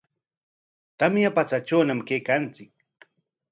[0.97, 2.71] Tamya patsatrawñam kaykanchik.